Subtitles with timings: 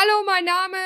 [0.00, 0.76] Hallo, mein Name.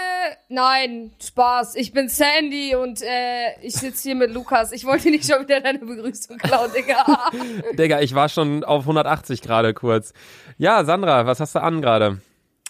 [0.48, 1.74] Nein, Spaß.
[1.74, 4.72] Ich bin Sandy und äh, ich sitze hier mit Lukas.
[4.72, 7.30] Ich wollte nicht schon wieder deine Begrüßung klauen, Digga.
[7.72, 10.14] Digga, ich war schon auf 180 gerade kurz.
[10.56, 12.22] Ja, Sandra, was hast du an gerade?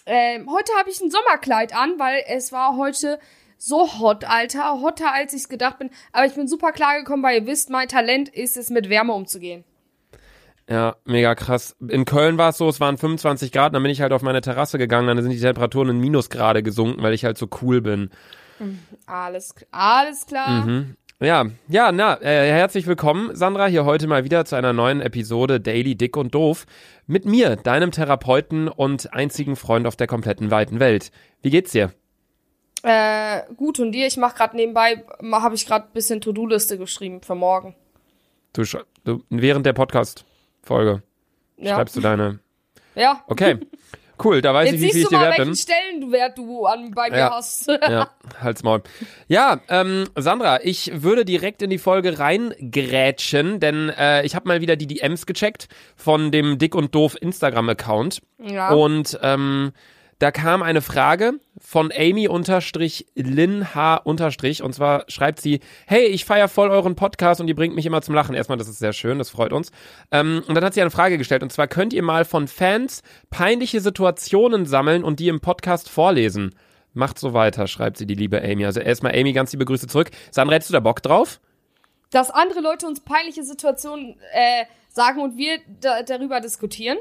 [0.05, 3.19] Ähm, heute habe ich ein Sommerkleid an, weil es war heute
[3.57, 4.81] so hot, Alter.
[4.81, 5.91] Hotter, als ich gedacht bin.
[6.11, 9.13] Aber ich bin super klar gekommen, weil ihr wisst, mein Talent ist es, mit Wärme
[9.13, 9.63] umzugehen.
[10.69, 11.75] Ja, mega krass.
[11.87, 14.41] In Köln war es so, es waren 25 Grad, dann bin ich halt auf meine
[14.41, 18.11] Terrasse gegangen, dann sind die Temperaturen in Minusgrade gesunken, weil ich halt so cool bin.
[19.05, 20.65] Alles, alles klar.
[20.65, 20.95] Mhm.
[21.19, 25.59] Ja, ja, na, äh, herzlich willkommen, Sandra, hier heute mal wieder zu einer neuen Episode
[25.59, 26.65] Daily Dick und Doof
[27.07, 31.11] mit mir, deinem Therapeuten und einzigen Freund auf der kompletten weiten Welt.
[31.41, 31.93] Wie geht's dir?
[32.83, 34.07] Äh, gut, und dir?
[34.07, 37.75] Ich mach grad nebenbei, habe ich grad bisschen To-Do-Liste geschrieben für morgen.
[38.51, 38.63] Du,
[39.05, 39.73] du während der
[40.63, 41.03] Podcast-Folge
[41.57, 41.75] Ja.
[41.75, 42.39] schreibst du deine.
[42.95, 43.23] Ja.
[43.27, 43.57] Okay,
[44.23, 45.55] cool, da weiß Jetzt ich, wie viel siehst ich du dir mal, wert welchen bin.
[45.57, 47.31] Stellenwert du an, bei mir Ja.
[47.31, 47.67] hast.
[47.67, 48.09] Ja,
[48.41, 48.81] halt's Maul.
[49.27, 54.61] Ja, ähm, Sandra, ich würde direkt in die Folge reingrätschen, denn äh, ich habe mal
[54.61, 58.21] wieder die DMs gecheckt von dem Dick und Doof Instagram-Account.
[58.39, 58.71] Ja.
[58.71, 59.71] Und ähm,
[60.23, 66.05] da kam eine Frage von Amy unterstrich Lin H unterstrich und zwar schreibt sie, hey,
[66.05, 68.33] ich feier voll euren Podcast und ihr bringt mich immer zum Lachen.
[68.33, 69.73] Erstmal, das ist sehr schön, das freut uns.
[70.11, 73.03] Ähm, und dann hat sie eine Frage gestellt und zwar könnt ihr mal von Fans
[73.31, 76.55] peinliche Situationen sammeln und die im Podcast vorlesen.
[76.93, 78.63] Macht so weiter, schreibt sie die liebe Amy.
[78.63, 80.09] Also erstmal Amy, ganz liebe Grüße zurück.
[80.31, 81.41] Sandra, hättest du da Bock drauf?
[82.11, 86.97] Dass andere Leute uns peinliche Situationen äh, sagen und wir da, darüber diskutieren.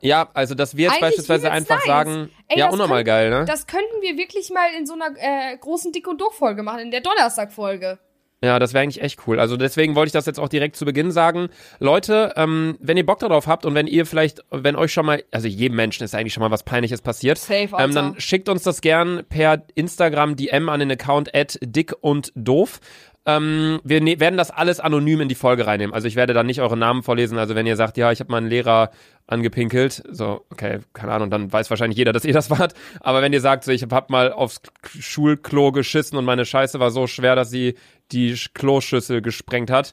[0.00, 1.86] Ja, also dass wir jetzt Eigentlich beispielsweise einfach nice.
[1.86, 3.44] sagen, Ey, ja, unnormal können- geil, ne?
[3.46, 6.90] Das könnten wir wirklich mal in so einer äh, großen Dick- und Doof-Folge machen, in
[6.90, 7.98] der Donnerstag-Folge.
[8.40, 9.40] Ja, das wäre eigentlich echt cool.
[9.40, 11.48] Also deswegen wollte ich das jetzt auch direkt zu Beginn sagen.
[11.80, 15.24] Leute, ähm, wenn ihr Bock darauf habt und wenn ihr vielleicht, wenn euch schon mal,
[15.32, 18.62] also jedem Menschen ist eigentlich schon mal was Peinliches passiert, Safe, ähm, dann schickt uns
[18.62, 22.78] das gern per Instagram DM an den Account at dick und doof.
[23.26, 25.92] Ähm, wir ne werden das alles anonym in die Folge reinnehmen.
[25.94, 27.36] Also ich werde dann nicht eure Namen vorlesen.
[27.36, 28.90] Also wenn ihr sagt, ja, ich habe meinen Lehrer
[29.26, 32.72] angepinkelt, so, okay, keine Ahnung, dann weiß wahrscheinlich jeder, dass ihr das wart.
[33.00, 34.62] Aber wenn ihr sagt, so, ich hab mal aufs
[34.98, 37.74] Schulklo geschissen und meine Scheiße war so schwer, dass sie
[38.12, 39.92] die Sch- Kloschüssel gesprengt hat,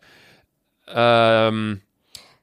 [0.87, 1.81] ähm,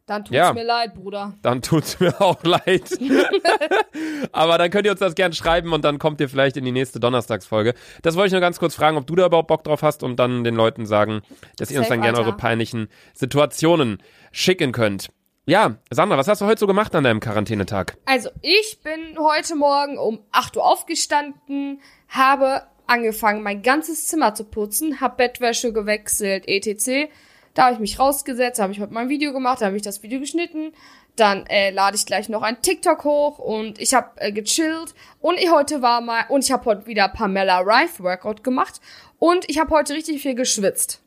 [0.06, 0.52] Dann tut's Ja.
[0.52, 1.34] mir leid, Bruder.
[1.42, 2.82] dann tut's mir auch leid.
[4.32, 6.72] Aber dann könnt ihr uns das gern schreiben und dann kommt ihr vielleicht in die
[6.72, 7.74] nächste Donnerstagsfolge.
[8.02, 10.16] Das wollte ich nur ganz kurz fragen, ob du da überhaupt Bock drauf hast und
[10.16, 11.22] dann den Leuten sagen,
[11.56, 14.02] dass ihr uns Safe, dann gerne eure peinlichen Situationen
[14.32, 15.08] schicken könnt.
[15.44, 17.96] Ja, Sandra, was hast du heute so gemacht an deinem Quarantänetag?
[18.04, 24.44] Also, ich bin heute Morgen um 8 Uhr aufgestanden, habe angefangen, mein ganzes Zimmer zu
[24.44, 27.10] putzen, habe Bettwäsche gewechselt, etc.
[27.54, 29.82] Da habe ich mich rausgesetzt, habe ich heute mal ein Video gemacht, da habe ich
[29.82, 30.72] das Video geschnitten.
[31.16, 34.94] Dann äh, lade ich gleich noch ein TikTok hoch und ich habe äh, gechillt.
[35.20, 38.80] Und ich heute war mal und ich habe heute wieder Pamela Rife Workout gemacht
[39.18, 41.02] und ich habe heute richtig viel geschwitzt.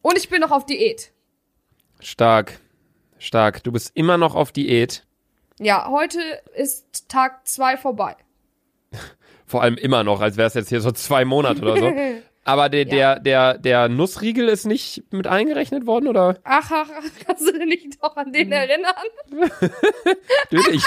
[0.00, 1.12] Und ich bin noch auf Diät.
[2.00, 2.60] Stark,
[3.18, 3.62] stark.
[3.62, 5.04] Du bist immer noch auf Diät.
[5.60, 6.20] Ja, heute
[6.54, 8.16] ist Tag zwei vorbei.
[9.44, 11.92] Vor allem immer noch, als wäre es jetzt hier so zwei Monate oder so.
[12.48, 16.38] Aber der, der, der, der Nussriegel ist nicht mit eingerechnet worden, oder?
[16.44, 18.94] Ach, ach, ach, kannst du dich nicht noch an den erinnern?
[20.50, 20.82] Natürlich.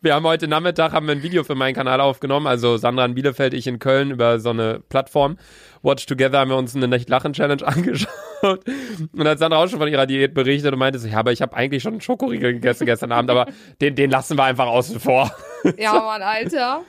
[0.00, 3.14] Wir haben heute Nachmittag haben wir ein Video für meinen Kanal aufgenommen, also Sandra in
[3.14, 5.36] Bielefeld, ich in Köln über so eine Plattform.
[5.82, 8.64] Watch Together haben wir uns eine Nicht-Lachen-Challenge angeschaut.
[9.12, 11.42] Und hat Sandra auch schon von ihrer Diät berichtet und meinte so, ja, aber ich
[11.42, 13.44] habe eigentlich schon einen Schokoriegel gegessen gestern Abend, aber
[13.82, 15.30] den, den lassen wir einfach außen vor.
[15.76, 16.80] Ja, Mann, Alter.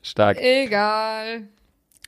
[0.00, 0.38] Stark.
[0.40, 1.42] Egal.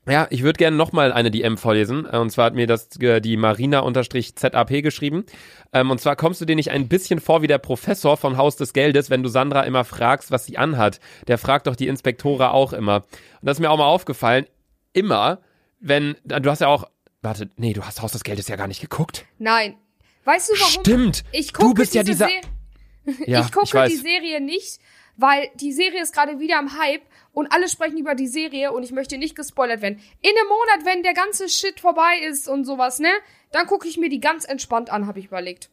[0.09, 2.07] Ja, ich würde gerne nochmal eine DM vorlesen.
[2.11, 5.25] Äh, Und zwar hat mir das äh, die Marina-ZAP geschrieben.
[5.73, 8.57] Ähm, Und zwar kommst du dir nicht ein bisschen vor wie der Professor von Haus
[8.57, 11.01] des Geldes, wenn du Sandra immer fragst, was sie anhat.
[11.29, 12.97] Der fragt doch die Inspektore auch immer.
[13.41, 14.47] Und das ist mir auch mal aufgefallen.
[14.93, 15.41] Immer,
[15.81, 16.85] wenn, du hast ja auch,
[17.23, 19.27] warte, nee, du hast Haus des Geldes ja gar nicht geguckt.
[19.39, 19.77] Nein.
[20.25, 20.81] Weißt du warum?
[20.81, 21.25] Stimmt.
[21.33, 23.91] Ich gucke du bist ja diese dieser, Se- ja, ich gucke weiß.
[23.91, 24.79] die Serie nicht,
[25.17, 28.83] weil die Serie ist gerade wieder am Hype und alle sprechen über die Serie und
[28.83, 30.01] ich möchte nicht gespoilert werden.
[30.21, 33.11] In einem Monat, wenn der ganze Shit vorbei ist und sowas, ne?
[33.53, 35.71] Dann gucke ich mir die ganz entspannt an, habe ich überlegt.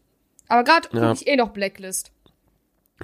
[0.47, 1.11] Aber gerade gucke Ja.
[1.11, 2.11] ich eh noch Blacklist.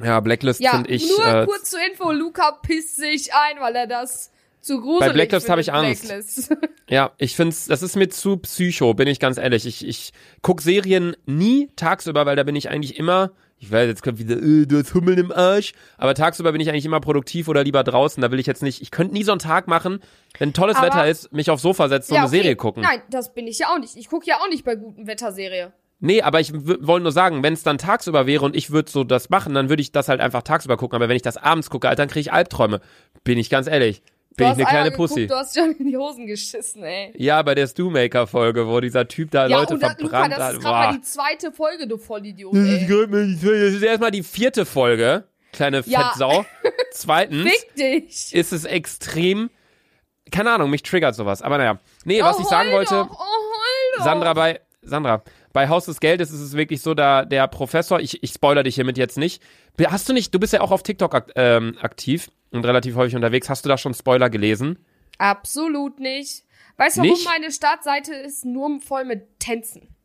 [0.03, 1.07] Ja, Blacklist Ja, finde ich.
[1.07, 5.13] nur äh, kurz zur Info, Luca pisst sich ein, weil er das zu gruselig Bei
[5.13, 6.03] Blacklist hab ich Angst.
[6.05, 6.55] Blacklist.
[6.89, 9.65] Ja, ich find's, das ist mir zu psycho, bin ich ganz ehrlich.
[9.65, 10.11] Ich, ich
[10.41, 13.31] guck Serien nie tagsüber, weil da bin ich eigentlich immer,
[13.63, 16.69] ich weiß, jetzt kommt wieder, äh, du hast Hummeln im Arsch, aber tagsüber bin ich
[16.69, 19.31] eigentlich immer produktiv oder lieber draußen, da will ich jetzt nicht, ich könnte nie so
[19.31, 19.99] einen Tag machen,
[20.37, 22.37] wenn tolles Aber- Wetter ist, mich aufs Sofa setzen und Ja, eine okay.
[22.37, 22.83] Serie gucken.
[22.83, 23.95] Nein, das bin ich ja auch nicht.
[23.95, 25.71] Ich gucke ja auch nicht bei guten Wetterserie.
[25.99, 29.05] Nee, aber ich wollte nur sagen, wenn es dann tagsüber wäre und ich würde so
[29.05, 31.69] das machen, dann würde ich das halt einfach tagsüber gucken, aber wenn ich das abends
[31.69, 32.81] gucke, Alter, dann kriege ich Albträume.
[33.23, 34.01] Bin ich ganz ehrlich.
[34.35, 35.27] Bin ich eine kleine geguckt, Pussy.
[35.27, 37.13] Du hast schon in die Hosen geschissen, ey.
[37.15, 40.53] Ja, bei der Stewmaker-Folge, wo dieser Typ da Leute und Luca, verbrannt das hat.
[40.53, 43.37] ist gerade mal die zweite Folge, du Vollidiot, Das ist ey.
[43.43, 46.09] das ist erstmal die vierte Folge, kleine Ja.
[46.09, 46.45] Fettsau.
[46.91, 48.33] Zweitens Fick dich.
[48.33, 49.49] ist es extrem,
[50.31, 51.41] keine Ahnung, mich triggert sowas.
[51.41, 51.79] Aber naja.
[52.05, 54.03] Nee, was oh, ich sagen wollte, Doch, oh.
[54.03, 55.23] Sandra, bei, Sandra,
[55.53, 58.75] bei Haus des Geldes ist es wirklich so, da der Professor, ich, ich spoiler dich
[58.75, 59.41] hiermit jetzt nicht.
[59.85, 63.15] Hast du nicht, du bist ja auch auf TikTok ak ähm, aktiv und relativ häufig
[63.15, 63.49] unterwegs.
[63.49, 64.79] Hast du da schon Spoiler gelesen?
[65.17, 66.43] Absolut nicht.
[66.77, 67.25] Weißt du, warum Nicht?
[67.25, 69.95] meine Startseite ist nur voll mit Tänzen?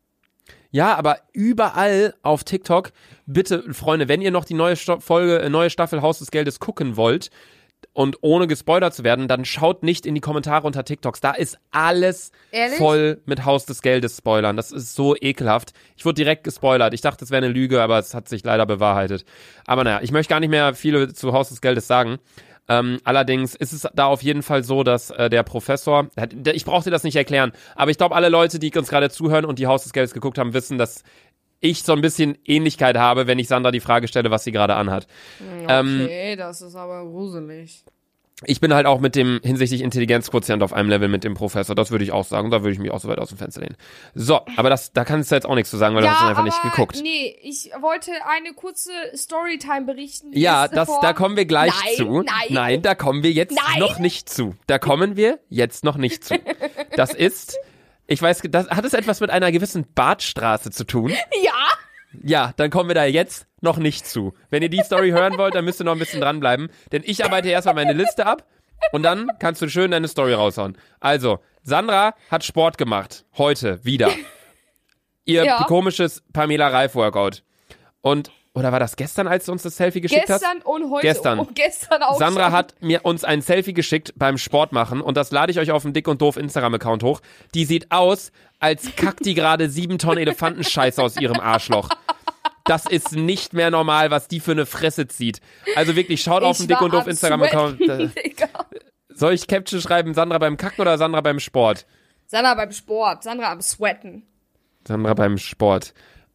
[0.71, 2.91] Ja, aber überall auf TikTok,
[3.25, 6.59] bitte, Freunde, wenn ihr noch die neue Sto Folge, äh, neue Staffel Haus des Geldes
[6.59, 7.31] gucken wollt
[7.93, 11.19] und ohne gespoilert zu werden, dann schaut nicht in die Kommentare unter TikToks.
[11.21, 12.77] Da ist alles Ehrlich?
[12.77, 14.55] voll mit Haus des Geldes Spoilern.
[14.55, 15.73] Das ist so ekelhaft.
[15.97, 16.93] Ich wurde direkt gespoilert.
[16.93, 19.25] Ich dachte, es wäre eine Lüge, aber es hat sich leider bewahrheitet.
[19.65, 22.19] Aber naja, ich möchte gar nicht mehr viele zu Haus des Geldes sagen.
[22.69, 26.07] Ähm, allerdings ist es da auf jeden Fall so, dass äh, der Professor,
[26.53, 29.43] ich brauche dir das nicht erklären, aber ich glaube, alle Leute, die uns gerade zuhören
[29.43, 31.01] und die Haus des Geldes geguckt haben, wissen, dass
[31.61, 34.75] ich so ein bisschen Ähnlichkeit habe, wenn ich Sandra die Frage stelle, was sie gerade
[34.75, 35.07] anhat.
[35.67, 37.83] Ähm, Okay, das ist aber gruselig.
[38.45, 41.75] ich bin halt auch mit dem hinsichtlich Intelligenzquotient auf einem Level mit dem Professor.
[41.75, 42.49] Das würde ich auch sagen.
[42.51, 43.75] Da würde ich mich auch so weit aus dem Fenster lehnen.
[44.15, 46.45] So, aber das, da kannst du jetzt auch nichts zu sagen, weil du hast einfach
[46.45, 46.99] nicht geguckt.
[47.03, 50.27] Nee, ich wollte eine kurze Storytime berichten.
[50.31, 52.21] Ja, das, da kommen wir gleich Nein, zu.
[52.21, 52.25] nein.
[52.51, 53.79] nein, da kommen wir jetzt Nein.
[53.79, 54.55] noch nicht zu.
[54.67, 56.35] Da kommen wir jetzt noch nicht zu.
[56.95, 57.57] Das ist,
[58.09, 61.11] ich weiß, das, hat es etwas mit einer gewissen Badstraße zu tun?
[61.43, 61.53] Ja,
[62.23, 64.33] Ja, dann kommen wir da jetzt noch nicht zu.
[64.49, 66.69] Wenn ihr die Story hören wollt, dann müsst ihr noch ein bisschen dranbleiben.
[66.91, 68.45] Denn ich arbeite erstmal meine Liste ab
[68.91, 70.75] und dann kannst du schön deine Story raushauen.
[70.99, 73.25] Also, Sandra hat Sport gemacht.
[73.37, 74.09] Heute wieder.
[75.25, 75.63] Ihr Ja.
[75.65, 77.43] komisches Pamela Reif Workout.
[78.01, 80.41] Und, oder war das gestern, als du uns das Selfie geschickt hast?
[80.41, 81.07] gestern und heute.
[81.07, 81.39] Gestern.
[81.39, 82.17] Und gestern auch.
[82.17, 82.53] Sandra schon.
[82.53, 85.83] hat mir uns ein Selfie geschickt beim Sport machen und das lade ich euch auf
[85.83, 87.21] dem Dick und Doof Instagram-Account hoch.
[87.53, 91.89] Die sieht aus, als kackt die gerade sieben Tonnen Elefantenscheiße aus ihrem Arschloch.
[92.65, 95.41] Das ist nicht mehr normal, was die für eine Fresse zieht.
[95.75, 97.79] Also wirklich, schaut auf Ich dem Dick und Doof am Instagram-Account.
[99.09, 101.85] Soll ich Caption schreiben, Sandra beim Kacken oder Sandra beim Sport?
[102.27, 104.23] Sandra beim Sport, Sandra am Sweaten.
[104.87, 105.93] Sandra beim Sport.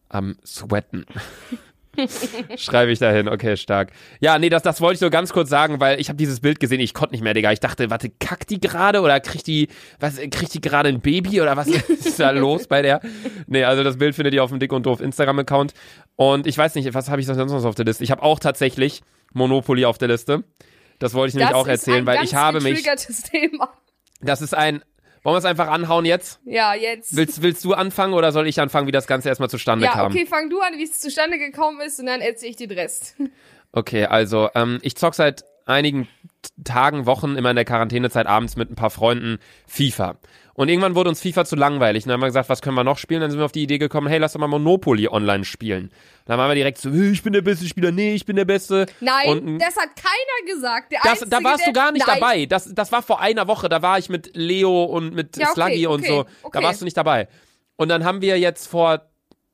[0.09, 1.07] Am Sweaten.
[2.57, 3.93] Schreibe ich dahin, okay, stark.
[4.21, 6.61] Ja, nee, das, das wollte ich so ganz kurz sagen, weil ich habe dieses Bild
[6.61, 7.53] gesehen, ich konnte nicht mehr, Digga.
[7.53, 9.69] Ich dachte, warte, kackt die gerade oder kriegt die,
[10.01, 13.01] was, kriegt die gerade ein Baby oder was ist da los bei der?
[13.47, 15.75] Nee, also das Bild findet ihr auf dem Dick und Doof Instagram-Account.
[16.17, 18.05] Und ich weiß nicht, was habe ich sonst noch auf der Liste?
[18.05, 19.03] Ich habe auch tatsächlich
[19.33, 20.45] Monopoly auf der Liste.
[20.99, 22.83] Das wollte ich nämlich das auch erzählen, weil ich habe mich,
[23.31, 23.69] Thema.
[24.21, 24.83] das ist ein,
[25.25, 26.39] wollen wir es einfach anhauen jetzt?
[26.45, 27.17] Ja, jetzt.
[27.17, 30.13] Willst, willst du anfangen oder soll ich anfangen, wie das Ganze erstmal zustande ja, kam?
[30.13, 32.79] okay, fang du an, wie es zustande gekommen ist und dann erzähle ich dir den
[32.79, 33.17] Rest.
[33.73, 36.09] Okay, also ähm, ich zock seit einigen
[36.65, 40.17] Tagen, Wochen immer in der Quarantänezeit abends mit ein paar Freunden FIFA.
[40.57, 42.05] Und irgendwann wurde uns FIFA zu langweilig.
[42.05, 43.21] Und dann haben wir gesagt, was können wir noch spielen?
[43.21, 45.91] Dann sind wir auf die Idee gekommen, hey, lass doch mal Monopoly online spielen.
[46.27, 48.45] Dann waren wir direkt so, "Hey, ich bin der beste Spieler, nee, ich bin der
[48.45, 48.87] Beste.
[49.01, 50.93] Nein, Und, das hat keiner gesagt.
[50.93, 52.47] Der das, Einzige, da warst du gar nicht nein, dabei.
[52.47, 53.69] Das, das war vor einer Woche.
[53.69, 56.23] Da war ich mit Leo und mit Ja, okay, Sluggy und okay, so.
[56.23, 56.63] Da okay.
[56.63, 57.27] warst du nicht dabei.
[57.77, 59.03] Und dann haben wir jetzt vor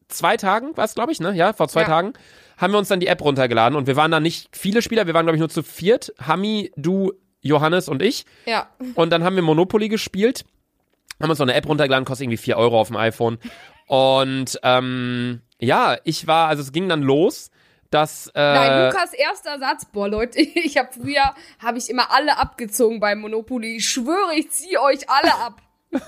[0.09, 1.33] zwei Tagen, was glaube ich, ne?
[1.33, 1.87] Ja, vor zwei Ja.
[1.87, 2.13] Tagen,
[2.61, 5.15] haben wir uns dann die App runtergeladen und wir waren da nicht viele Spieler, wir
[5.15, 6.13] waren glaube ich nur zu viert.
[6.21, 8.27] Hami, du, Johannes und ich.
[8.45, 8.69] Ja.
[8.95, 10.45] Und dann haben wir Monopoly gespielt,
[11.21, 13.39] haben uns so eine App runtergeladen, kostet irgendwie 4 Euro auf dem iPhone.
[13.87, 17.51] Und ähm, ja, ich war, also es ging dann los,
[17.91, 22.37] dass äh, Nein, Lukas erster Satz, boah Leute, ich habe früher, habe ich immer alle
[22.37, 23.77] abgezogen beim Monopoly.
[23.77, 25.63] Ich schwöre, ich ziehe euch alle ab.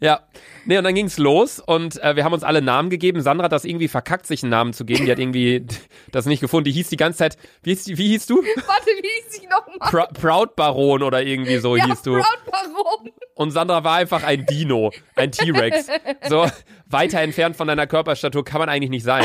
[0.00, 0.20] Ja.
[0.64, 3.20] Nee, und dann ging's los und äh, wir haben uns alle Namen gegeben.
[3.20, 5.06] Sandra hat das irgendwie verkackt, sich einen Namen zu geben.
[5.06, 5.66] Die hat irgendwie
[6.12, 6.66] das nicht gefunden.
[6.66, 8.36] Die hieß die ganze Zeit, wie hieß, die, wie hieß du?
[8.36, 9.90] Warte, wie hieß ich nochmal?
[9.90, 12.12] Pr Proud Baron oder irgendwie so Ja, hieß du.
[12.12, 13.10] Proud Baron.
[13.34, 15.88] Und Sandra war einfach ein Dino, ein T-Rex.
[16.28, 16.46] So
[16.86, 19.24] weiter entfernt von deiner Körperstatur kann man eigentlich nicht sein.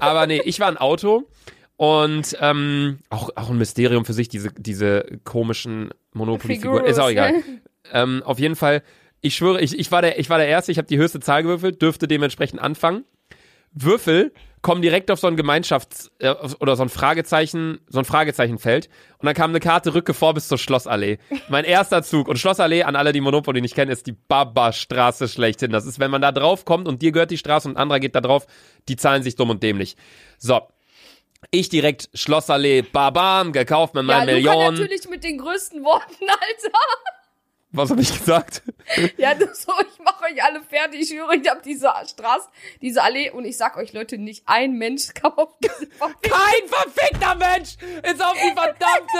[0.00, 1.24] Aber nee, ich war ein Auto
[1.76, 6.84] und ähm, auch, auch ein Mysterium für sich, diese, diese komischen Monopoly-Figuren.
[6.84, 7.42] Ist auch egal.
[7.92, 8.82] Ähm, auf jeden Fall,
[9.24, 11.42] ich schwöre, ich, ich, war, der, ich war der Erste, ich habe die höchste Zahl
[11.42, 13.04] gewürfelt, dürfte dementsprechend anfangen.
[13.72, 18.88] Würfel kommen direkt auf so ein Gemeinschafts- äh, oder so ein Fragezeichen, so ein Fragezeichenfeld.
[19.18, 21.18] Und dann kam eine Karte Rücke vor bis zur Schlossallee.
[21.48, 22.28] Mein erster Zug.
[22.28, 25.70] Und Schlossallee, an alle, die Monopoly nicht kennen, ist die Baba-Straße schlechthin.
[25.72, 28.00] Das ist, wenn man da drauf kommt und dir gehört die Straße und ein anderer
[28.00, 28.46] geht da drauf,
[28.88, 29.96] die zahlen sich dumm und dämlich.
[30.38, 30.60] So.
[31.50, 34.78] Ich direkt Schlossallee, babam, gekauft mit Ja, meinen Luca Millionen.
[34.80, 36.78] natürlich mit den größten Worten, Alter.
[37.76, 38.62] Was habe ich gesagt?
[39.16, 41.00] Ja, so, ich mache euch alle fertig.
[41.00, 42.48] Ich schwöre, ich habe diese Straße,
[42.80, 47.34] diese Allee und ich sag euch Leute, nicht ein Mensch kauft diese verfickte- Kein verfickter
[47.34, 49.18] Mensch ist auf die verdammte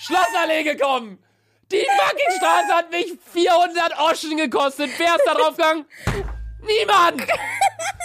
[0.00, 1.18] Schlossallee gekommen.
[1.72, 4.90] Die fucking Straße hat mich 400 Oschen gekostet.
[4.98, 5.84] Wer ist da drauf gegangen?
[6.62, 7.22] Niemand!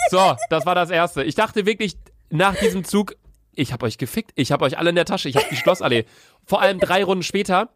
[0.09, 1.23] So, das war das Erste.
[1.23, 1.97] Ich dachte wirklich
[2.29, 3.15] nach diesem Zug,
[3.53, 4.31] ich hab euch gefickt.
[4.35, 5.29] Ich hab euch alle in der Tasche.
[5.29, 6.05] Ich hab die Schlossallee.
[6.45, 7.69] Vor allem drei Runden später.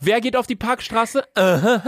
[0.00, 1.24] Wer geht auf die Parkstraße?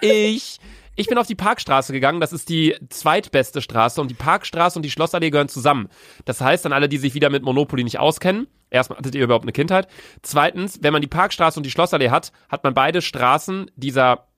[0.00, 0.58] Ich.
[0.96, 2.20] Ich bin auf die Parkstraße gegangen.
[2.20, 4.00] Das ist die zweitbeste Straße.
[4.00, 5.88] Und die Parkstraße und die Schlossallee gehören zusammen.
[6.24, 9.44] Das heißt, an alle, die sich wieder mit Monopoly nicht auskennen, erstmal hattet ihr überhaupt
[9.44, 9.88] eine Kindheit.
[10.22, 14.28] Zweitens, wenn man die Parkstraße und die Schlossallee hat, hat man beide Straßen dieser,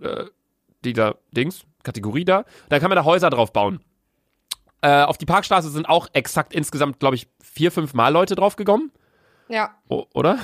[0.00, 0.26] äh,
[0.84, 2.44] dieser Dings, Kategorie da.
[2.68, 3.80] Dann kann man da Häuser drauf bauen.
[4.82, 8.56] Äh, auf die Parkstraße sind auch exakt insgesamt, glaube ich, vier, fünf Mal Leute drauf
[8.56, 8.92] gekommen.
[9.48, 9.76] Ja.
[9.88, 10.38] O oder?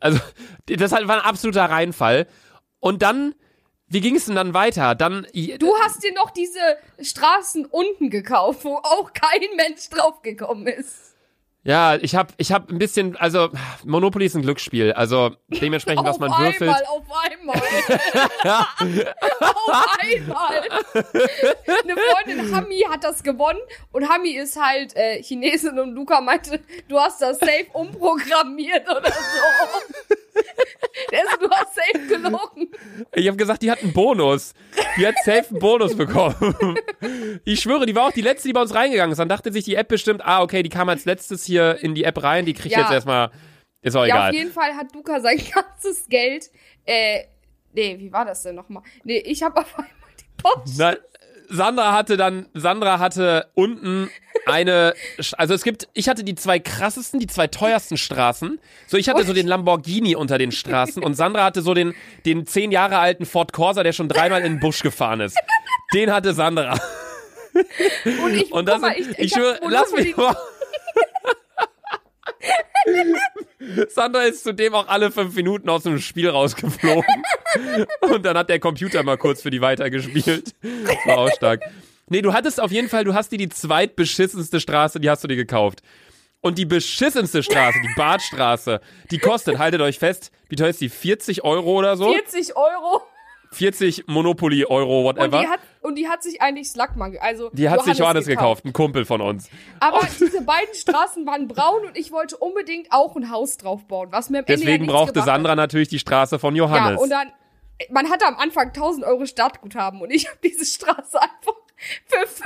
[0.00, 0.20] Also,
[0.66, 2.26] das war ein absoluter Reinfall.
[2.80, 3.34] Und dann,
[3.86, 4.94] wie ging es denn dann weiter?
[4.94, 5.26] Dann.
[5.58, 6.60] Du hast dir noch diese
[7.00, 11.07] Straßen unten gekauft, wo auch kein Mensch draufgekommen ist.
[11.68, 13.50] Ja, ich habe ich hab ein bisschen, also
[13.84, 16.70] Monopoly ist ein Glücksspiel, also dementsprechend, was man würfelt.
[16.70, 17.84] Auf einmal, auf
[18.42, 19.14] einmal.
[19.42, 20.62] auf einmal.
[21.84, 23.58] Eine Freundin Hami hat das gewonnen
[23.92, 26.58] und Hami ist halt äh, Chinesin und Luca meinte,
[26.88, 30.14] du hast das safe umprogrammiert oder so.
[31.10, 32.70] Das, du hast safe gelogen.
[33.14, 34.52] Ich habe gesagt, die hat einen Bonus.
[34.98, 36.76] Die hat safe einen Bonus bekommen.
[37.44, 39.18] Ich schwöre, die war auch die letzte, die bei uns reingegangen ist.
[39.18, 42.04] Dann dachte sich die App bestimmt, ah, okay, die kam als letztes hier in die
[42.04, 42.82] App rein, die kriegt Ja.
[42.82, 43.30] jetzt erstmal.
[43.80, 44.28] Ist auch Ja, egal.
[44.30, 46.50] auf jeden Fall hat Luca sein ganzes Geld,
[46.84, 47.24] äh,
[47.72, 48.82] nee, wie war das denn nochmal?
[49.04, 49.90] Nee, ich habe auf einmal
[50.20, 50.78] die Post.
[50.78, 50.96] Na,
[51.48, 54.10] Sandra hatte dann, Sandra hatte unten
[54.46, 54.94] eine,
[55.36, 58.60] also es gibt, ich hatte die zwei krassesten, die zwei teuersten Straßen.
[58.86, 61.94] So, ich hatte so den Lamborghini unter den Straßen und Sandra hatte so den,
[62.26, 65.36] den zehn Jahre alten Ford Corsa, der schon dreimal in den Busch gefahren ist.
[65.94, 66.78] Den hatte Sandra.
[68.22, 70.36] Und ich, Und das, mal, ich, ich, ich, schwöre, lass mich mal.
[73.88, 77.04] Sandra ist zudem auch alle fünf Minuten aus dem Spiel rausgeflogen.
[78.00, 80.54] Und dann hat der Computer mal kurz für die weitergespielt.
[80.62, 81.62] Das war auch stark.
[82.08, 85.28] Nee, du hattest auf jeden Fall, du hast dir die zweitbeschissenste Straße, die hast du
[85.28, 85.80] dir gekauft.
[86.40, 90.88] Und die beschissenste Straße, die Badstraße, die kostet, haltet euch fest, wie teuer ist die?
[90.88, 92.12] 40 Euro oder so?
[92.12, 93.02] 40 Euro.
[93.50, 95.40] 40 Monopoly-Euro, Und whatever.
[95.40, 98.72] die hat, und die hat sich eigentlich Slackmann, also Die hat sich Johannes gekauft, ein
[98.72, 99.50] Kumpel von uns.
[99.80, 104.08] Aber diese beiden Straßen waren braun und ich wollte unbedingt auch ein Haus drauf bauen,
[104.12, 106.54] was mir am Ende ja Deswegen brauchte Sandra natürlich die Straße von.
[106.54, 106.96] Johannes.
[106.96, 107.32] Ja, und dann,
[107.90, 111.54] man hatte am Anfang 1000 Euro Startguthaben und ich habe diese Straße einfach
[112.06, 112.42] für 500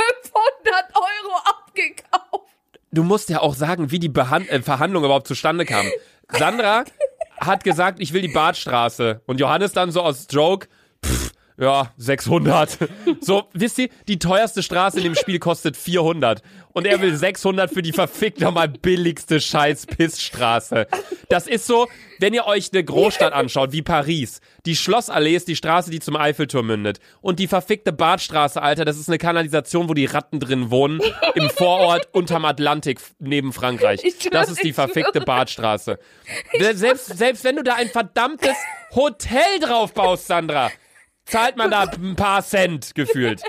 [0.94, 2.52] Euro abgekauft.
[2.92, 5.86] du musst ja auch sagen, wie die Behan äh, Verhandlung überhaupt zustande kam.
[6.30, 6.84] Sandra
[7.40, 9.22] hat gesagt, ich will die Badstraße.
[9.26, 10.68] Und Johannes dann so aus Joke,
[11.58, 12.78] ja, 600.
[13.20, 16.42] So, wisst ihr, die teuerste Straße in dem Spiel kostet 400.
[16.72, 20.86] Und er will 600 für die verfickt nochmal billigste scheiß Pissstraße.
[21.28, 21.86] Das ist so,
[22.18, 24.40] wenn ihr euch eine Großstadt anschaut, wie Paris.
[24.64, 26.98] Die Schlossallee ist die Straße, die zum Eiffelturm mündet.
[27.20, 31.00] Und die verfickte Badstraße, Alter, das ist eine Kanalisation, wo die Ratten drin wohnen.
[31.34, 34.00] Im Vorort unterm Atlantik neben Frankreich.
[34.30, 35.20] Das ist die verfickte.
[35.20, 35.98] Badstraße.
[36.72, 38.56] Selbst, selbst wenn du da ein verdammtes
[38.94, 40.70] Hotel drauf baust, Sandra,
[41.24, 43.42] zahlt man da ein paar Cent gefühlt.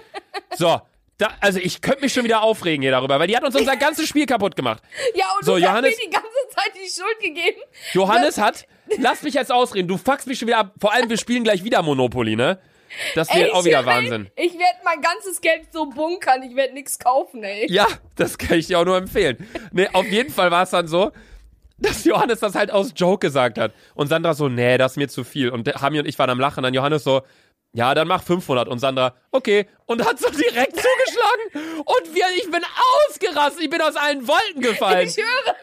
[0.55, 0.81] So.
[1.19, 3.77] Da, also ich könnte mich schon wieder aufregen hier darüber, weil die hat uns unser
[3.77, 4.81] ganzes Spiel kaputt gemacht.
[5.13, 7.61] Ja, und So, du Johannes- hast mir die ganze Zeit die Schuld gegeben.
[7.93, 8.65] Johannes hat,
[8.97, 10.73] lass mich jetzt ausreden, du fuckst mich schon wieder ab.
[10.81, 12.59] Vor allem, wir spielen gleich wieder Monopoly, ne?
[13.13, 14.31] Das wird Ey, auch wieder Wahnsinn.
[14.35, 17.71] Ich werde mein ganzes Geld so bunkern, ich werde nichts kaufen, ey.
[17.71, 19.47] Ja, das kann ich dir auch nur empfehlen.
[19.71, 21.11] Nee, auf jeden Fall war es dann so,
[21.77, 23.71] dass Johannes das halt aus Joke gesagt hat.
[23.93, 25.49] Und Sandra so, nee, das ist mir zu viel.
[25.49, 26.63] Und Hami und ich waren am Lachen.
[26.63, 27.21] Dann Johannes so,
[27.73, 28.67] ja, dann mach 500.
[28.67, 29.67] Und Sandra, okay.
[29.85, 31.79] Und hat so direkt zugeschlagen.
[31.79, 32.61] Und wir, ich bin
[33.09, 33.63] ausgerastet.
[33.63, 35.07] Ich bin aus allen Wolken gefallen.
[35.07, 35.55] Ich höre,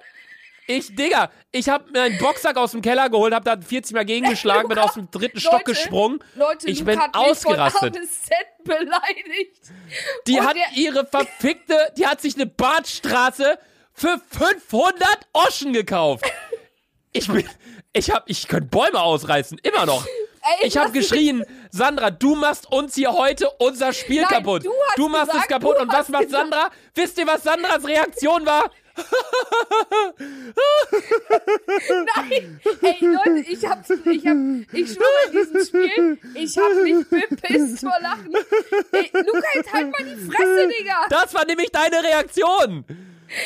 [0.66, 4.04] Ich, Digga, ich hab mir einen Boxsack aus dem Keller geholt, hab da 40 Mal
[4.04, 6.22] gegengeschlagen, bin aus dem dritten Stock Leute, gesprungen.
[6.36, 7.94] Leute, ich bin hat mich von ausgerastet.
[7.94, 9.60] Set beleidigt.
[10.28, 13.58] Die Und hat ihre verfickte, die hat sich eine Badstraße
[13.92, 16.24] für 500 Oschen gekauft.
[17.12, 17.48] Ich bin,
[17.92, 20.06] ich hab, ich könnte Bäume ausreißen, immer noch.
[20.42, 24.64] Ey, Ich habe geschrien, Sandra, du machst uns hier heute unser Spiel Nein, kaputt.
[24.64, 25.76] du hast machst es gesagt, kaputt.
[25.76, 26.70] du Und was macht gesagt- Sandra?
[26.94, 28.70] Wisst ihr, was Sandras Reaktion war?
[32.16, 34.36] Nein, ey Leute, ich hab, ich hab,
[34.74, 38.34] ich schwöre in diesem Spiel, ich hab mich bepisst vor Lachen.
[38.92, 41.06] Ey, Luca, jetzt halt mal die Fresse, Digga.
[41.08, 42.84] Das war nämlich deine Reaktion.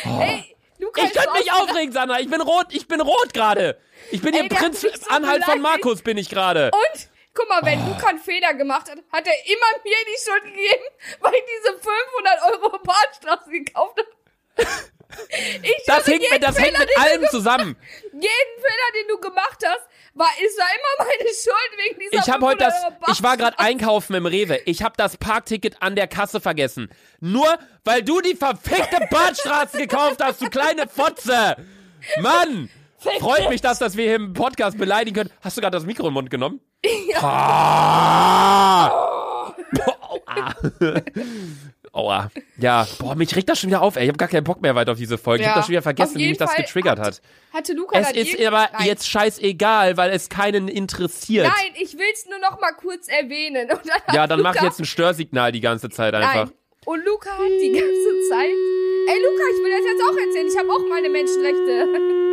[0.04, 0.53] Ey, Luca
[0.96, 2.20] Ich könnte mich aufregen, Sandra.
[2.20, 3.78] Ich bin rot, ich bin rot gerade.
[4.10, 5.60] Ich bin Ey, hier der Prinz so Anhalt von.
[5.60, 6.70] Markus, bin ich gerade.
[6.72, 7.66] Und, guck mal, Oh.
[7.66, 10.84] wenn Luca einen Fehler gemacht hat, hat er immer mir die Schuld gegeben,
[11.20, 14.66] weil ich diese 500 Euro Badstraße gekauft habe.
[15.62, 17.76] Ich Das hängt, mit- das hängt Fehler, mit den allem zusammen.
[18.02, 22.30] Jeden Fehler, den du gemacht hast, war, ist da immer meine Schuld wegen dieser Ich
[22.30, 24.60] habe heute das, 500 Euro ich war gerade einkaufen im Rewe.
[24.64, 26.88] Ich habe das Parkticket an der Kasse vergessen.
[27.20, 27.46] Nur
[27.84, 31.56] weil du die verfickte Badstraße gekauft hast, du kleine Fotze.
[32.20, 32.70] Mann!
[33.20, 35.30] Freut mich, dass, dass wir hier im Podcast beleidigen können.
[35.42, 36.60] Hast du gerade das Mikro im Mund genommen?
[37.08, 37.22] Ja.
[37.22, 38.86] Ah.
[40.14, 40.54] Aua.
[41.94, 42.28] Aua.
[42.58, 44.02] Ja, boah, mich regt das schon wieder auf, ey.
[44.02, 45.42] Ich habe gar keinen Bock mehr weiter auf diese Folge.
[45.42, 45.50] Ich Ja.
[45.52, 47.22] habe das schon wieder vergessen, wie mich jeden das Fall getriggert hat.
[47.52, 48.86] Hatte Luca Es ist aber Nein.
[48.86, 51.46] jetzt scheißegal, weil es keinen interessiert.
[51.46, 53.70] Nein, ich will's nur noch mal kurz erwähnen.
[53.70, 56.46] Und dann hat Ja, dann mach Luca, jetzt ein Störsignal die ganze Zeit einfach.
[56.46, 56.52] Nein.
[56.84, 58.50] Und Luca hat die ganze Zeit.
[58.50, 60.46] Ey, Luca, ich will das jetzt auch erzählen.
[60.48, 62.20] Ich habe auch meine Menschenrechte.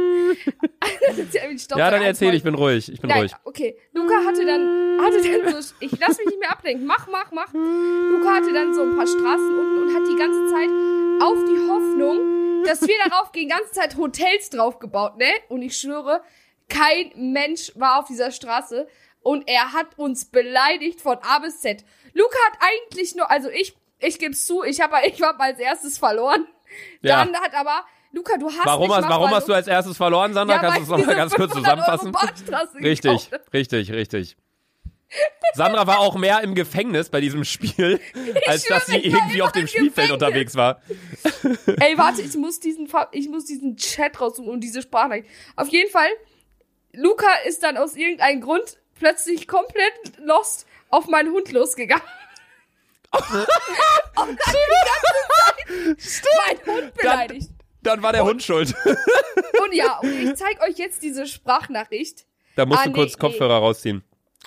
[1.78, 2.92] Ja, dann erzähl, ich bin ruhig.
[2.92, 3.32] Ich bin Nein, ruhig.
[3.44, 3.78] okay.
[3.94, 6.86] Luca hatte dann, hatte dann so, ich lass mich nicht mehr ablenken.
[6.86, 7.54] Mach, mach, mach.
[7.54, 10.70] Luca hatte dann so ein paar Straßen unten und hat die ganze Zeit
[11.22, 15.32] auf die Hoffnung, dass wir darauf gehen, ganze Zeit Hotels draufgebaut, ne?
[15.50, 16.22] Und ich schwöre,
[16.70, 18.88] kein Mensch war auf dieser Straße
[19.22, 21.84] und er hat uns beleidigt von A bis Z.
[22.14, 25.98] Luca hat eigentlich nur, also ich, ich geb's zu, ich habe ich hab als erstes
[25.98, 26.48] verloren.
[27.02, 27.24] Ja.
[27.24, 30.56] Dann hat aber, Luca, du hast Warum, hast, warum hast du als erstes verloren, Sandra?
[30.56, 32.84] Ja, Kannst du es nochmal ganz kurz 500 Euro zusammenfassen?
[32.84, 34.38] Richtig, richtig, richtig.
[35.54, 38.00] Sandra war auch mehr im Gefängnis bei diesem Spiel,
[38.48, 40.14] als dass sie schwöre, ich war irgendwie auf dem Spielfeld Gefängnis.
[40.14, 40.82] unterwegs war.
[41.80, 45.28] Ey, warte, ich muss diesen, ich muss diesen Chat raussuchen und diese Sprachnachricht.
[45.56, 46.10] Auf jeden Fall,
[46.94, 52.04] Luca ist dann aus irgendeinem Grund plötzlich komplett lost auf meinen Hund losgegangen.
[53.14, 57.50] und hat die ganze Zeit meinen Hund beleidigt.
[57.84, 58.74] Dann war der Hund schuld.
[58.86, 62.26] Und ja, und ich zeig euch jetzt diese Sprachnachricht.
[62.56, 64.04] Da musst Ah, du kurz nee, Kopfhörer rausziehen.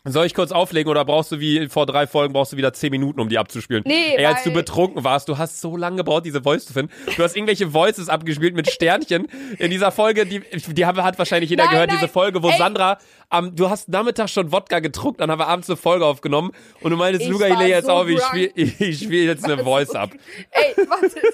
[0.06, 2.90] Soll ich kurz auflegen oder brauchst du wie vor drei Folgen brauchst du wieder zehn
[2.90, 3.82] Minuten, um die abzuspielen?
[3.86, 6.92] Nee, Ey, als du betrunken warst, du hast so lange gebraucht, diese Voice zu finden.
[7.16, 11.48] Du hast irgendwelche Voices abgespielt mit Sternchen in dieser Folge, die, die haben, hat wahrscheinlich
[11.48, 11.98] jeder Nein, gehört, nein.
[12.00, 12.58] diese Folge, wo Ey.
[12.58, 12.98] Sandra,
[13.30, 16.50] am, du hast Nachmittag schon Wodka getrunken, dann haben wir abends eine Folge aufgenommen
[16.82, 19.44] und du meintest, Ich Luca, ich lege jetzt so auf, ich spiele ich spiel jetzt
[19.44, 20.10] eine Voice ab.
[20.50, 21.24] Ey, wartet.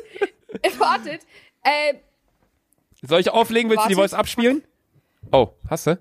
[0.78, 1.20] Wartet.
[1.62, 1.94] Äh,
[3.02, 3.70] Soll ich auflegen?
[3.70, 3.94] Willst du die.
[3.94, 4.64] Voice abspielen?
[5.32, 5.98] Oh, hast du?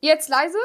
[0.00, 0.58] jetzt leise.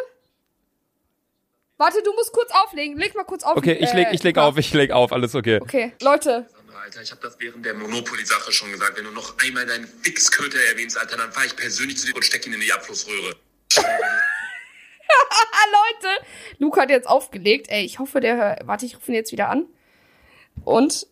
[1.77, 2.97] Warte, du musst kurz auflegen.
[2.97, 3.57] Leg mal kurz auf.
[3.57, 5.59] Okay, ich leg, äh, ich leg auf, ich leg auf, alles okay.
[5.59, 6.47] Okay, Leute,
[6.83, 8.97] Alter, ich habe das während der Monopoly-Sache schon gesagt.
[8.97, 12.23] Wenn du noch einmal deinen Fixköter erwähnst, Alter, dann fahre ich persönlich zu dir und
[12.23, 13.35] steck ihn in die Abflussröhre.
[15.71, 16.25] Leute!
[16.59, 17.67] Luke hat jetzt aufgelegt.
[17.69, 18.67] Ey, ich hoffe, der hört.
[18.67, 19.65] Warte, ich rufe ihn jetzt wieder an.
[20.65, 21.07] Und.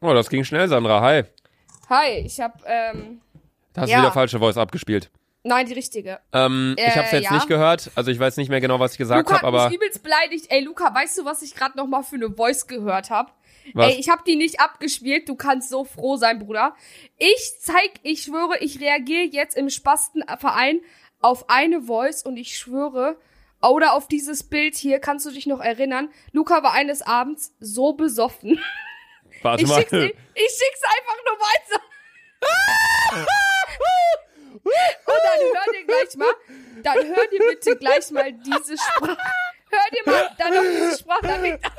[0.00, 1.00] Oh, das ging schnell, Sandra.
[1.00, 1.24] Hi.
[1.90, 3.20] Hi, ich hab, ähm.
[3.72, 3.96] Da hast Ja.
[3.98, 5.10] du wieder falsche Voice abgespielt.
[5.42, 6.20] Nein, die richtige.
[6.32, 7.32] Ähm, ich Äh, hab's jetzt ja.
[7.32, 10.02] nicht gehört, also ich weiß nicht mehr genau, was ich gesagt habe, aber mich übelst
[10.02, 10.46] beleidigt.
[10.50, 13.34] Ey, Luca, weißt du, was ich gerade noch mal für eine Voice gehört hab?
[13.74, 13.86] Was?
[13.94, 15.28] Ey, ich hab die nicht abgespielt.
[15.28, 16.74] Du kannst so froh sein, Bruder.
[17.16, 20.80] Ich zeig, ich schwöre, ich reagiere jetzt im Spastenverein
[21.20, 23.16] auf eine Voice und ich schwöre,
[23.62, 26.10] oder auf dieses Bild hier, kannst du dich noch erinnern?
[26.32, 28.60] Luca war eines Abends so besoffen.
[29.42, 29.80] warte Ich mal.
[29.80, 31.80] schick's, ich schick's einfach nur weiter.
[34.62, 36.34] Und dann hör dir gleich mal,
[36.82, 39.16] dann hör dir bitte gleich mal diese Sprache.
[39.72, 41.72] Hör dir mal dann noch diese Sprachnachricht an.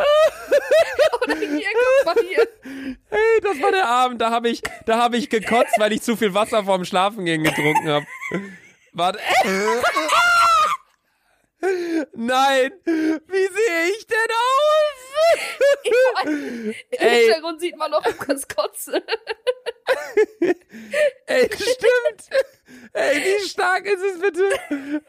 [1.21, 2.47] Oder hier, guck mal hier.
[3.10, 6.15] Hey, das war der Abend, da habe ich, da habe ich gekotzt, weil ich zu
[6.15, 8.06] viel Wasser vorm Schlafengehen getrunken habe.
[8.93, 9.19] Warte.
[12.13, 14.90] Nein, wie sehe ich denn aus?
[16.25, 16.73] Im.
[16.97, 19.01] Hintergrund sieht man noch Lukas Kotze.
[21.25, 22.29] Ey, stimmt.
[22.93, 24.43] Ey, wie stark ist es bitte?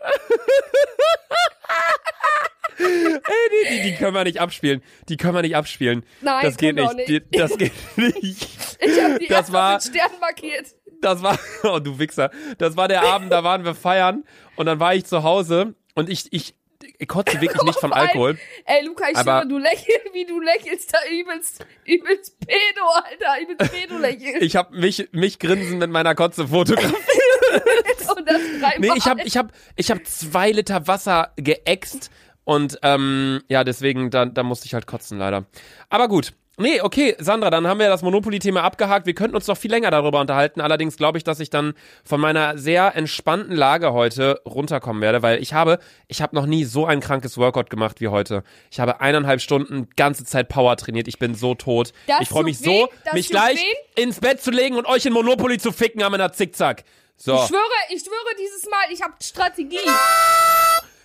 [2.78, 4.82] Ey, die, die, die können wir nicht abspielen.
[5.08, 6.04] Die können wir nicht abspielen.
[6.20, 6.94] Nein, das geht nicht.
[6.94, 7.08] nicht.
[7.08, 8.48] Die, das geht nicht.
[8.80, 10.66] Ich hab die Das war- mit Sternen markiert.
[11.00, 14.22] Das war, oh du Wichser, das war der Abend, da waren wir feiern
[14.54, 16.54] und dann war ich zu Hause und ich, ich,
[16.99, 18.38] ich kotze wirklich nicht von Vor allem- Alkohol.
[18.64, 23.42] Ey, Luca, ich Aber- schwöre, du lächelst, wie du lächelst, da übelst, übelst Pedo, Alter,
[23.42, 24.42] übelst Pedo lächelst.
[24.42, 26.95] Ich habe mich, mich grinsen mit meiner Kotze fotografiert.
[28.16, 28.75] Und das dreimal.
[28.79, 32.11] Nee, ich habe ich hab, ich hab zwei Liter Wasser geäxt
[32.45, 35.45] und ähm, ja, deswegen, da, da musste ich halt kotzen, leider.
[35.90, 36.33] Aber gut.
[36.62, 39.07] Nee, okay, Sandra, dann haben wir das Monopoly-Thema abgehakt.
[39.07, 40.61] Wir könnten uns noch viel länger darüber unterhalten.
[40.61, 45.42] Allerdings glaube ich, dass ich dann von meiner sehr entspannten Lage heute runterkommen werde, weil
[45.42, 48.44] ich habe, ich habe noch nie so ein krankes Workout gemacht wie heute.
[48.70, 51.09] Ich habe eineinhalb Stunden ganze Zeit Power trainiert.
[51.09, 51.92] Ich bin so tot.
[52.07, 54.03] Das ich freue mich so, mich gleich weh.
[54.03, 56.85] ins Bett zu legen und euch in Monopoly zu ficken am in der Zickzack.
[57.16, 57.35] So.
[57.35, 59.79] Ich schwöre, ich schwöre dieses Mal, ich habe Strategie.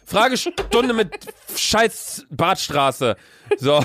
[0.05, 1.09] Fragestunde mit
[1.55, 3.17] scheiß Badstraße.
[3.57, 3.83] So.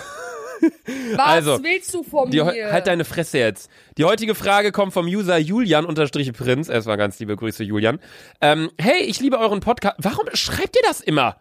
[1.17, 2.45] Was Also, willst du von mir?
[2.73, 3.71] halt deine Fresse jetzt.
[3.99, 6.69] Die heutige Frage kommt vom User Julian unterstrich Prinz.
[6.69, 7.99] Erstmal ganz liebe Grüße, Julian.
[8.41, 9.97] Ähm, hey, ich liebe euren Podcast.
[9.99, 11.41] Warum schreibt ihr das immer?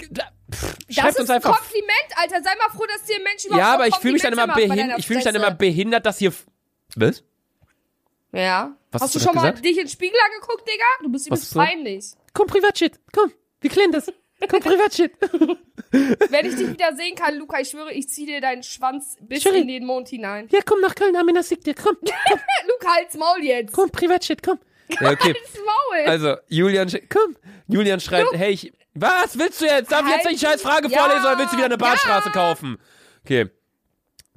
[0.00, 1.58] Pff, das ist uns ein einfach.
[1.58, 2.42] Kompliment, Alter.
[2.42, 4.48] Sei mal froh, dass dir ein Mensch überhaupt Ja, aber ich fühle mich dann immer
[4.48, 4.78] behindert.
[4.78, 6.32] deiner Ich fühle mich dann immer behindert, dass hier.
[6.96, 7.24] Was?
[8.32, 8.76] Ja.
[8.90, 9.64] Was Hast du schon mal gesagt?
[9.64, 10.84] dich in den Spiegel angeguckt, Digga?
[11.02, 12.12] Du bist übelst peinlich.
[12.34, 13.00] Komm, Privatshit.
[13.12, 14.12] Komm, wie klingt das?
[14.48, 15.12] Komm, Privatshit.
[15.90, 19.42] Wenn ich dich wieder sehen kann, Luca, ich schwöre, ich zieh dir deinen Schwanz bis
[19.42, 19.58] Schwöre.
[19.58, 20.48] in den Mond hinein.
[20.50, 21.74] Ja, komm nach Köln, Amina Sieg dir.
[21.74, 23.72] Komm, Luca, halt's Maul jetzt.
[23.72, 24.58] komm, Privatshit, komm.
[24.88, 25.34] Ja, okay.
[25.34, 26.06] Halt's Maul.
[26.08, 27.36] Also, Julian, komm.
[27.68, 29.90] Julian schreibt, hey, ich, was willst du jetzt?
[29.92, 31.78] Darf ich jetzt Halt die scheiß Frage die- vorlesen Ja, oder willst du wieder eine
[31.78, 32.32] Badstraße ja.
[32.32, 32.78] kaufen?
[33.24, 33.48] Okay.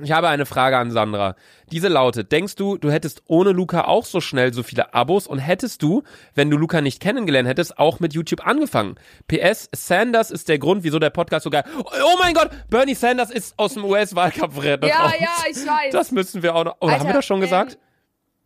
[0.03, 1.36] Ich habe eine Frage an Sandra.
[1.71, 5.39] Diese lautet, denkst du, du hättest ohne Luca auch so schnell so viele Abos und
[5.39, 6.03] hättest du,
[6.34, 8.95] wenn du Luca nicht kennengelernt hättest, auch mit YouTube angefangen?
[9.29, 11.63] PS, Sanders ist der Grund, wieso der Podcast so geil...
[11.77, 15.13] Oh mein Gott, Bernie Sanders ist aus dem US-Wahlkampf ja, raus.
[15.17, 15.93] ja, ich weiß.
[15.93, 16.75] Das müssen wir auch noch...
[16.81, 17.77] Oder haben wir Alter, das schon gesagt?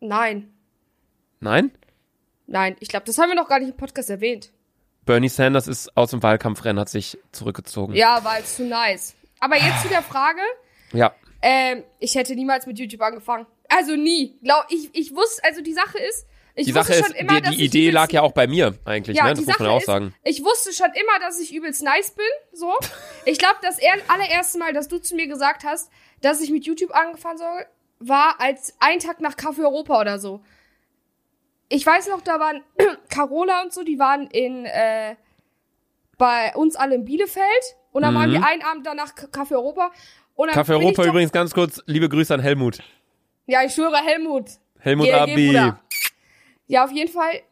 [0.00, 0.54] Ähm, nein.
[1.40, 1.72] Nein?
[2.46, 4.52] Nein, ich glaube, das haben wir noch gar nicht im Podcast erwähnt.
[5.04, 7.94] Bernie Sanders ist aus dem Wahlkampfrennen, hat sich zurückgezogen.
[7.94, 9.16] Ja, war jetzt zu nice.
[9.40, 10.40] Aber jetzt zu der Frage.
[10.92, 11.12] Ja.
[11.42, 13.46] Ähm, ich hätte niemals mit YouTube angefangen.
[13.68, 14.38] Also nie.
[14.42, 17.40] Glaub, ich, ich wusste, also die Sache ist, ich Die wusste Sache schon ist, immer,
[17.40, 19.30] die, die Idee lag ja auch bei mir eigentlich, Ja, ne?
[19.30, 20.14] Das muss Sache man auch ist, sagen.
[20.24, 22.74] ich wusste schon immer, dass ich übelst nice bin, so.
[23.24, 26.66] Ich glaube, das er allererste Mal, dass du zu mir gesagt hast, dass ich mit
[26.66, 27.66] YouTube angefangen soll,
[28.00, 30.42] war als ein Tag nach Kaffee Europa oder so.
[31.68, 32.62] Ich weiß noch, da waren
[33.08, 35.14] Carola und so, die waren in, äh,
[36.18, 37.76] bei uns alle in Bielefeld.
[37.92, 39.90] Und dann waren wir einen Abend danach Kaffee Europa.
[40.48, 42.78] Kaffee Europa übrigens ganz kurz, liebe Grüße an Helmut.
[43.46, 44.46] Ja, ich schwöre, Helmut.
[44.78, 45.72] Helmut Abi.
[46.66, 47.42] Ja, auf jeden Fall.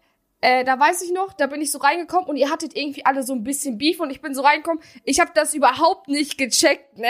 [0.41, 3.25] Äh, da weiß ich noch, da bin ich so reingekommen und ihr hattet irgendwie alle
[3.25, 4.81] so ein bisschen Beef und ich bin so reingekommen.
[5.03, 7.09] Ich habe das überhaupt nicht gecheckt, ne?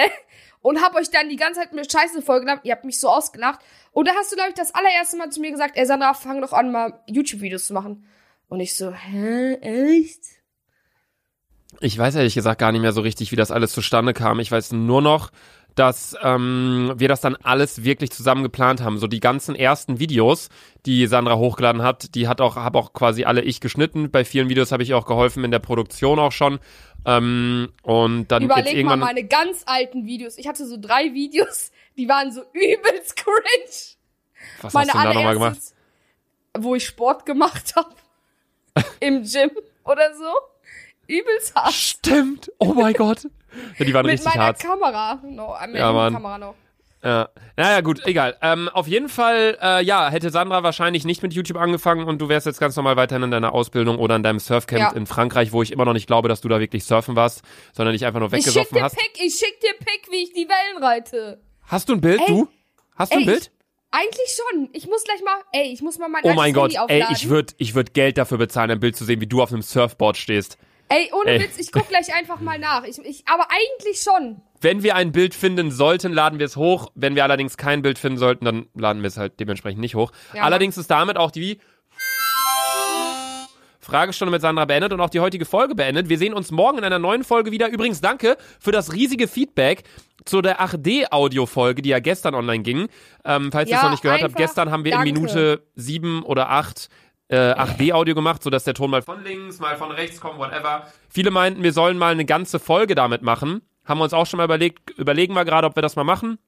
[0.62, 2.60] Und hab euch dann die ganze Zeit mit Scheiße vollgenommen.
[2.64, 3.60] Ihr habt mich so ausgelacht.
[3.92, 6.40] Und da hast du, glaube ich, das allererste Mal zu mir gesagt, ey Sandra, fang
[6.40, 8.06] doch an, mal YouTube-Videos zu machen.
[8.48, 10.22] Und ich so, hä, echt?
[11.80, 14.40] Ich weiß ehrlich gesagt gar nicht mehr so richtig, wie das alles zustande kam.
[14.40, 15.30] Ich weiß nur noch,
[15.78, 18.98] dass ähm, wir das dann alles wirklich zusammen geplant haben.
[18.98, 20.48] So die ganzen ersten Videos,
[20.86, 24.10] die Sandra hochgeladen hat, die hat auch, habe auch quasi alle ich geschnitten.
[24.10, 26.58] Bei vielen Videos habe ich auch geholfen, in der Produktion auch schon.
[27.06, 28.98] Ähm, und dann jetzt Überleg mal irgendwann.
[29.00, 30.36] meine ganz alten Videos.
[30.36, 33.96] Ich hatte so drei Videos, die waren so übelst cringe.
[34.62, 35.58] was Meine hast du denn da nochmal gemacht?
[36.58, 37.94] wo ich Sport gemacht habe.
[39.00, 39.50] Im Gym
[39.84, 40.32] oder so.
[41.08, 41.72] Übelst hart.
[41.72, 42.50] Stimmt.
[42.58, 43.24] Oh mein Gott.
[43.78, 44.60] Ja, die waren Mit richtig meiner hart.
[44.60, 45.20] Kamera.
[45.24, 46.12] No, äh, Ja, Mann.
[46.12, 46.54] Kamera noch.
[47.02, 47.28] Ja.
[47.56, 48.36] Naja, gut, egal.
[48.42, 52.28] Ähm, auf jeden Fall, äh, ja, hätte Sandra wahrscheinlich nicht mit YouTube angefangen und du
[52.28, 54.90] wärst jetzt ganz normal weiterhin in deiner Ausbildung oder in deinem Surfcamp Ja.
[54.90, 57.42] in Frankreich, wo ich immer noch nicht glaube, dass du da wirklich surfen warst,
[57.72, 58.96] sondern dich einfach nur Ich schick weggesoffen dir hast.
[58.96, 61.40] Pick, ich schick dir Pick, wie ich die Wellen reite.
[61.66, 62.26] Hast du ein Bild, Ey.
[62.26, 62.48] du?
[62.96, 63.42] Hast du Ey, ein Bild?
[63.44, 63.50] Ich,
[63.92, 64.68] eigentlich schon.
[64.72, 67.16] Ich muss gleich mal, ey, ich muss mal mein Oh mein Gott, Handy ey, aufladen.
[67.16, 69.62] ich würde ich würd Geld dafür bezahlen, ein Bild zu sehen, wie du auf einem
[69.62, 70.58] Surfboard stehst.
[70.88, 71.40] Ey, ohne Ey.
[71.40, 72.84] Witz, ich guck gleich einfach mal nach.
[72.84, 74.40] Ich, ich, aber eigentlich schon.
[74.60, 76.90] Wenn wir ein Bild finden sollten, laden wir es hoch.
[76.94, 80.12] Wenn wir allerdings kein Bild finden sollten, dann laden wir es halt dementsprechend nicht hoch.
[80.34, 81.60] Ja, allerdings ist damit auch die
[83.80, 86.08] Fragestunde mit Sandra beendet und auch die heutige Folge beendet.
[86.10, 87.70] Wir sehen uns morgen in einer neuen Folge wieder.
[87.70, 89.84] Übrigens danke für das riesige Feedback
[90.26, 92.88] zu der 8D-Audio-Folge, die ja gestern online ging.
[93.24, 95.08] Ähm, falls ihr Ja, es noch nicht gehört habt, gestern haben wir danke.
[95.08, 96.90] in Minute sieben oder acht
[97.28, 100.86] äh, 8D-Audio gemacht, sodass der Ton mal von links, mal von rechts kommt, whatever.
[101.08, 103.62] Viele meinten, wir sollen mal eine ganze Folge damit machen.
[103.84, 106.38] Haben wir uns auch schon mal überlegt, überlegen wir gerade, ob wir das mal machen.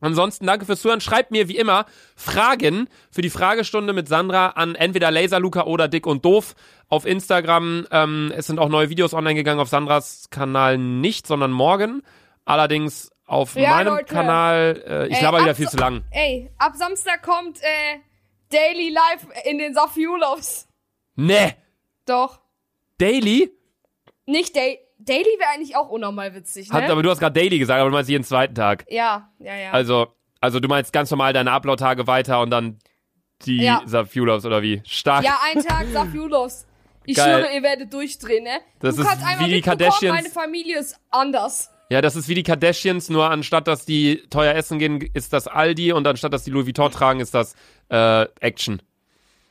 [0.00, 1.00] Ansonsten danke fürs Zuhören.
[1.00, 6.06] Schreibt mir wie immer Fragen für die Fragestunde mit Sandra an entweder Laserluca oder Dick
[6.06, 6.54] und Doof
[6.88, 7.86] auf Instagram.
[7.90, 12.02] Ähm, es sind auch neue Videos online gegangen auf Sandras Kanal nicht, sondern morgen.
[12.44, 14.04] Allerdings auf Ja, meinem Leute.
[14.12, 14.82] Kanal.
[14.86, 16.02] Äh, ich Ey, laber wieder viel zu lang.
[16.10, 17.98] Ey, ab Samstag kommt äh,
[18.50, 20.68] Daily Life in den Safiulovs.
[21.16, 21.54] Ne,
[22.06, 22.40] Doch.
[22.98, 23.50] Daily?
[24.26, 26.82] Nicht Day Daily wäre eigentlich auch unnormal witzig, ne?
[26.82, 28.86] Hat, aber du hast gerade Daily gesagt, aber du meinst jeden zweiten Tag.
[28.88, 29.70] ja, ja, ja.
[29.72, 30.06] Also,
[30.40, 32.78] also du meinst ganz normal deine Upload-Tage weiter und dann
[33.42, 33.82] die Ja.
[33.84, 34.80] Safulovs oder wie?
[34.86, 35.24] Stark.
[35.24, 36.66] ja, ein Tag Safiulovs.
[37.04, 37.42] Ich Geil.
[37.42, 38.60] schwöre, ihr werdet durchdrehen, ne?
[38.80, 40.14] Das du ist kannst einmal wie die Kardashians.
[40.16, 41.70] meine Familie ist anders.
[41.90, 45.46] Ja, das ist wie die Kardashians, nur anstatt dass die teuer essen gehen, ist das
[45.46, 47.54] Aldi und anstatt dass die Louis Vuitton tragen, ist das
[47.90, 48.80] äh, Action.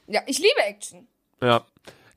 [0.08, 1.08] Ja, ich liebe Action.
[1.42, 1.66] Ja.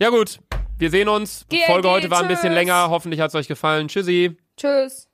[0.01, 0.41] Ja gut,
[0.79, 1.47] wir sehen uns.
[1.49, 2.91] GLG, Folge heute war ein bisschen länger.
[2.91, 3.89] Hoffentlich hat's euch gefallen.
[3.89, 4.37] Tschüssi.
[4.57, 5.06] Tschüss.